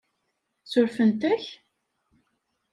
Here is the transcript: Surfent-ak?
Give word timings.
Surfent-ak? 0.71 1.45